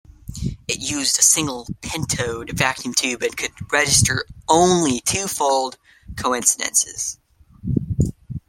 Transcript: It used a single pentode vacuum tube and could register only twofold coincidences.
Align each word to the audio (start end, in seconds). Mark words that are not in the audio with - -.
It 0.67 0.79
used 0.79 1.19
a 1.19 1.21
single 1.21 1.67
pentode 1.83 2.53
vacuum 2.53 2.95
tube 2.95 3.21
and 3.21 3.37
could 3.37 3.51
register 3.71 4.25
only 4.49 4.99
twofold 4.99 5.77
coincidences. 6.17 7.19